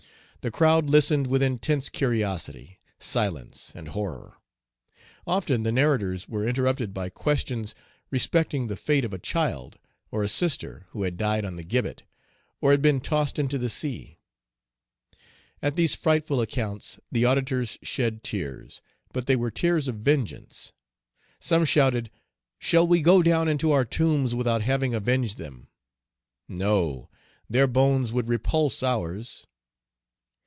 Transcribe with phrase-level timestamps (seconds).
[0.43, 4.37] The crowd listened with intense curiosity, silence, and horror;
[5.27, 7.75] often the narrators were interrupted by questions
[8.09, 9.77] respecting the fate of a child,
[10.09, 12.01] or a sister, who had died on the gibbet,
[12.59, 14.17] or had been tossed into the sea.
[15.61, 18.81] At these frightful accounts, the auditors shed tears,
[19.13, 20.73] but they were tears of vengeance.
[21.39, 22.09] Some shouted,
[22.57, 25.67] "Shall we go down into our tombs without having avenged them?
[26.47, 27.11] No!
[27.47, 29.45] their bones would repulse ours."